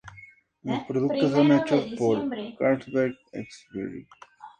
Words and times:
Los 0.63 0.79
productos 0.85 1.29
son 1.31 1.51
hechos 1.51 1.85
por 1.95 2.27
Carlsberg 2.57 3.15
Sverige. 3.51 4.07